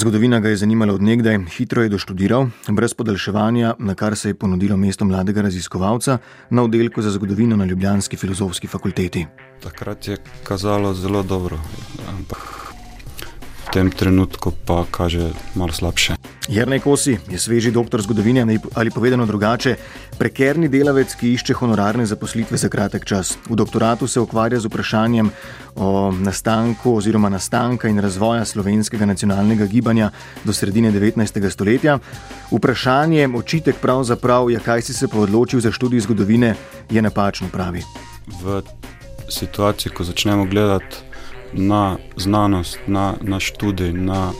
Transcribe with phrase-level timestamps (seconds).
[0.00, 4.76] Zgodovina ga je zanimala odnegdaj, hitro je doštudiral, brez podaljševanja, na kar se je ponudilo
[4.76, 6.18] mesto mladega raziskovalca
[6.50, 9.26] na oddelku za zgodovino na Ljubljanski filozofski fakulteti.
[9.62, 11.58] Takrat je kazalo zelo dobro,
[12.08, 12.72] ampak
[13.72, 16.19] tem trenutku pa kaže malo slabše.
[16.48, 19.76] Jrnej Kosi je sveži doktor zgodovine ali povedano drugače,
[20.18, 23.36] prekerni delavec, ki išče honorarne zaposlitve za kratek čas.
[23.48, 25.30] V doktoratu se ukvarja z vprašanjem
[25.76, 30.10] o nastanku oziroma nastanka in razvoja slovenskega nacionalnega gibanja
[30.44, 31.50] do sredine 19.
[31.50, 31.98] stoletja.
[32.50, 36.54] Vprašanje, očitek pravzaprav je, kaj si se pa odločil za študij zgodovine,
[36.90, 37.84] je napačno pravi.
[38.42, 38.62] V
[39.28, 40.96] situaciji, ko začnemo gledati
[41.52, 44.32] na znanost, na, na študij, na,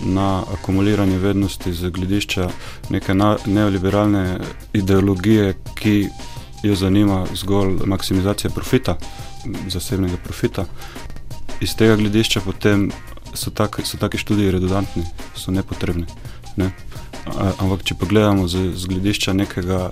[0.00, 2.48] na akumuliranje vednosti z gledišča
[2.90, 3.14] neke
[3.46, 4.40] neoliberalne
[4.72, 6.08] ideologije, ki
[6.62, 8.96] jo zanima zgolj maksimizacija profita,
[9.68, 10.64] zasebnega profita.
[11.60, 12.90] Iz tega gledišča potem
[13.34, 15.04] so, tak, so take študije redundantni,
[15.36, 16.06] so nepotrebni.
[16.56, 16.70] Ne?
[17.58, 19.90] Ampak, če pogledamo z, z gledišča nekega,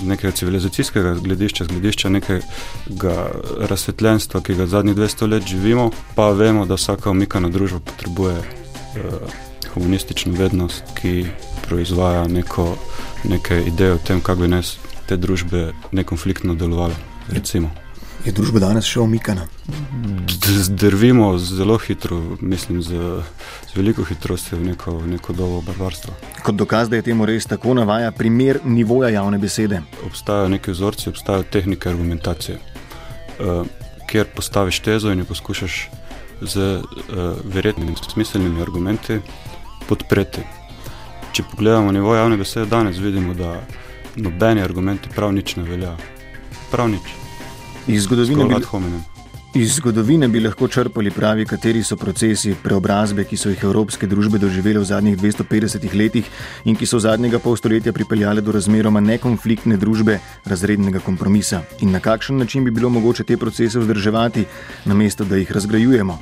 [0.00, 3.16] z nekega civilizacijskega gledišča, z gledišča nekega
[3.68, 8.61] razsvetljenstva, ki ga zadnjih 200 let živimo, pa vemo, da vsaka omikana družba potrebuje
[9.74, 11.26] humanistično vednost, ki
[11.68, 12.76] proizvaja neko,
[13.24, 14.76] neke ideje o tem, kako bi nas
[15.06, 16.94] te družbe nekonfliktno delovale.
[17.28, 17.70] Recimo.
[18.22, 19.48] Je družba danes še omikana?
[20.68, 22.98] Drvimo zelo hitro, mislim, z,
[23.66, 26.14] z veliko hitrostjo v neko, neko dobo barbarstva.
[26.46, 29.82] Kot dokaz, da je temu res tako, navaja primer nivoja javne besede.
[30.06, 33.66] Obstajajo neki vzorci, obstajajo tehnike argumentacije, uh,
[34.06, 35.80] kjer postaviš tezo in jo poskušaš
[36.42, 36.84] z uh,
[37.44, 39.20] verjetnimi, smiselnimi argumenti
[39.88, 40.42] podpreti.
[41.32, 43.54] Če pogledamo nivo javne besede danes, vidimo, da
[44.16, 45.96] nobeni argumenti prav nič ne veljajo.
[46.70, 47.14] Prav nič.
[47.86, 48.60] Iz zgodovine, bi,
[49.54, 54.38] iz zgodovine bi lahko črpali pravi, kateri so procesi preobrazbe, ki so jih evropske družbe
[54.40, 56.28] doživele v zadnjih 250 letih
[56.64, 61.62] in ki so zadnjega pol stoletja pripeljale do razmeroma nekonfliktne družbe razrednega kompromisa.
[61.80, 64.44] In na kakšen način bi bilo mogoče te procese vzdrževati,
[64.84, 66.18] namesto da jih razgrajujemo.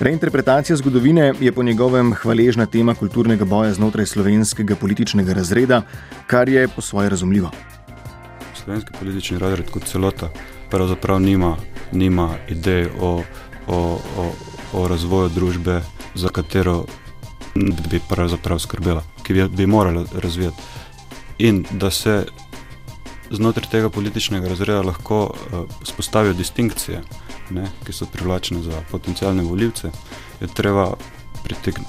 [0.00, 5.82] Reinterpretacija zgodovine je po njegovem hvaležna tema kulturnega boja znotraj slovenskega političnega razreda,
[6.26, 7.50] kar je po svoje razumljivo.
[8.54, 10.30] Slovenski politični razred kot celota
[10.72, 11.56] pravzaprav nima,
[11.92, 13.22] nima idej o,
[13.66, 13.78] o,
[14.16, 14.30] o,
[14.72, 15.82] o razvoju družbe,
[16.14, 16.84] za katero
[17.90, 20.62] bi pravzaprav skrbela, ki bi, bi morala razvijati.
[21.38, 22.24] In da se
[23.30, 27.02] znotraj tega političnega razreda lahko uh, spostavijo distinkcije,
[27.50, 29.90] ne, ki so privlačne za potencijalne voljivce,
[30.40, 30.94] je treba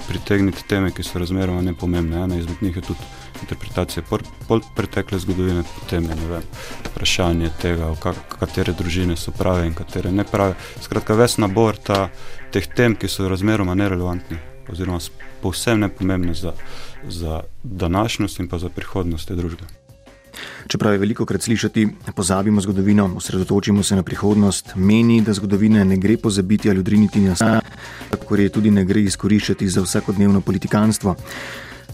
[0.08, 2.24] pritegniti teme, ki so razmeroma nepomembne.
[2.24, 3.10] Ena izmed njih je tudi
[3.42, 4.02] interpretacije
[4.48, 6.48] pol pretekle zgodovine, potem je vem,
[6.90, 7.92] vprašanje tega,
[8.38, 10.54] katere družine so prave in katere ne prave.
[10.80, 12.08] Skratka, ves nabor ta,
[12.52, 14.40] teh tem, ki so razmeroma nerelevantni
[14.72, 14.98] oziroma
[15.42, 16.52] povsem nepomembne za,
[17.08, 19.66] za današnjost in pa za prihodnost te družbe.
[20.66, 25.96] Čeprav je veliko krat slišati, pozabimo zgodovino, osredotočimo se na prihodnost, meni, da zgodovine ne
[25.96, 27.60] gre pozabiti ali odriniti na stanje,
[28.10, 31.16] tako je tudi ne gre izkoriščati za vsakodnevno politikanstvo.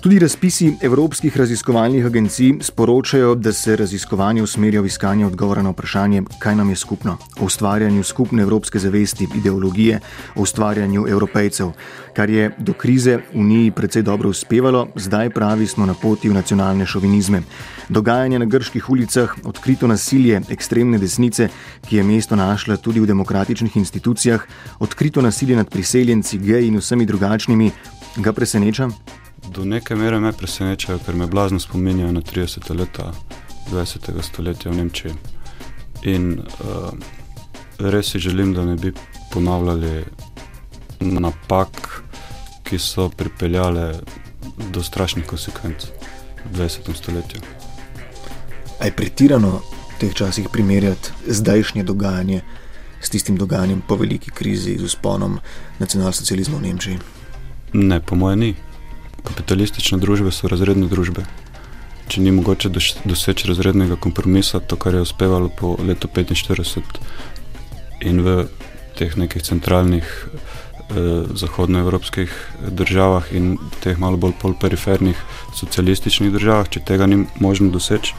[0.00, 6.22] Tudi razpisi evropskih raziskovalnih agencij sporočajo, da se raziskovanje usmerja v iskanje odgovora na vprašanje,
[6.38, 10.00] kaj nam je skupno, o ustvarjanju skupne evropske zavesti, ideologije,
[10.36, 11.72] o ustvarjanju evropejcev,
[12.16, 16.34] kar je do krize v Uniji precej dobro uspevalo, zdaj pravi smo na poti v
[16.34, 17.42] nacionalne šovinizme.
[17.88, 21.48] Dogajanje na grških ulicah, odkrito nasilje ekstremne desnice,
[21.88, 24.46] ki je mesto našla tudi v demokratičnih institucijah,
[24.78, 27.70] odkrito nasilje nad priseljenci, geji in vsemi drugačnimi,
[28.16, 28.88] ga preseneča.
[29.48, 32.74] Do neke mere me presenečajo, ker me blazno spominjajo na 30.
[32.78, 33.12] leta
[33.70, 34.22] 20.
[34.22, 35.12] stoletja v Nemčiji.
[36.02, 36.92] In uh,
[37.78, 38.92] res si želim, da ne bi
[39.32, 40.04] ponavljali
[41.00, 42.02] napak,
[42.64, 43.94] ki so pripeljale
[44.72, 45.84] do strašnih konsekvenc
[46.44, 46.94] v 20.
[46.94, 47.40] stoletju.
[48.84, 52.40] Je pretirano v teh časih primerjati zdajšnje dogajanje
[53.00, 55.38] s tistim dogajanjem po veliki krizi z usponom
[55.78, 56.98] nacionalsocializma v Nemčiji?
[57.72, 58.54] Ne, po mojem, ni
[59.24, 61.24] kapitalistične družbe so razredne družbe.
[62.10, 62.72] Če ni mogoče
[63.06, 66.98] doseči razrednega kompromisa, to, kar je uspevalo po letu 1945
[68.10, 68.48] in v
[68.98, 72.34] teh nekih centralnih eh, zahodnoevropskih
[72.74, 75.16] državah in teh malo bolj polperifernih
[75.54, 78.16] socialističnih državah, če tega ni možno doseči,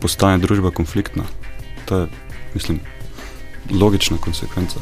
[0.00, 1.26] postane družba konfliktna.
[1.90, 2.08] To je,
[2.54, 2.80] mislim,
[3.70, 4.80] logična konsekvenca.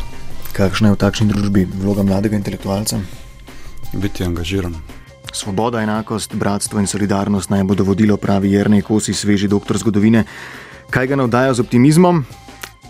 [0.55, 3.01] Kakšna je v takšni družbi vloga mladega intelektualca?
[3.97, 4.75] Biti angažiran.
[5.33, 10.25] Svoboda, enakost, bratstvo in solidarnost naj bodo vodilo, pravi Jrnej Kosi, sveži doktor zgodovine.
[10.91, 12.25] Kaj ga navdaja z optimizmom?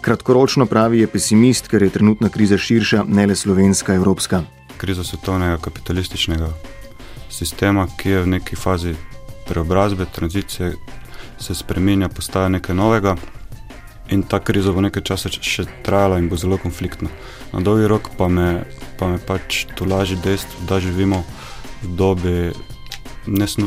[0.01, 4.43] Kratkoročno pravi je pesimist, ker je trenutna kriza širša, ne le slovenska, evropska.
[4.77, 6.51] krizo svetovnega kapitalističnega
[7.31, 8.95] sistema, ki je v neki fazi
[9.49, 10.75] preobrazbe, tranzicije,
[11.41, 13.17] se spremenja, postaja nekaj novega.
[14.13, 17.09] In ta kriza bo nekaj časa še trajala in bo zelo konfliktna.
[17.53, 18.65] Na dolgi rok pa me,
[19.01, 21.25] pa me pač to laži dejstvo, da živimo
[21.83, 22.37] v dobi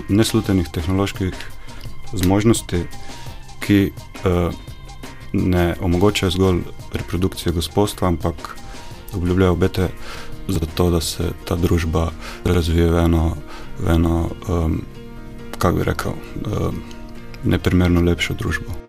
[0.09, 1.33] neslutenih tehnoloških
[2.13, 2.85] zmožnosti,
[3.65, 4.53] ki uh,
[5.33, 6.61] ne omogočajo zgolj
[6.93, 8.55] reprodukcije gospodstva, ampak
[9.13, 9.89] obljubljajo obete
[10.47, 12.11] za to, da se ta družba
[12.45, 13.37] razvije v eno,
[13.79, 14.81] v eno um,
[15.57, 16.11] kako bi rekel,
[16.45, 16.83] um,
[17.43, 18.86] neprimerno lepšo družbo.